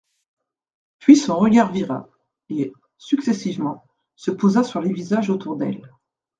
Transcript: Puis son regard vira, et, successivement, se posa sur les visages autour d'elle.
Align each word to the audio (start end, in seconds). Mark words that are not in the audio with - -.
Puis 0.97 1.15
son 1.15 1.37
regard 1.37 1.71
vira, 1.71 2.09
et, 2.49 2.73
successivement, 2.97 3.83
se 4.15 4.31
posa 4.31 4.63
sur 4.63 4.81
les 4.81 4.91
visages 4.91 5.29
autour 5.29 5.57
d'elle. 5.57 5.83